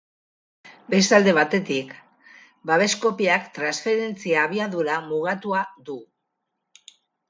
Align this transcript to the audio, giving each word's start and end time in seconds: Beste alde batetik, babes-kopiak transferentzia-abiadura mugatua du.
Beste 0.93 1.15
alde 1.17 1.33
batetik, 1.39 1.91
babes-kopiak 2.71 3.47
transferentzia-abiadura 3.61 5.01
mugatua 5.15 5.67
du. 5.93 6.05